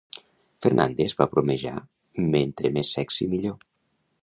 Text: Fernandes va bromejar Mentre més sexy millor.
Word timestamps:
Fernandes 0.65 1.13
va 1.19 1.27
bromejar 1.33 1.75
Mentre 2.37 2.73
més 2.79 2.95
sexy 2.99 3.31
millor. 3.35 3.57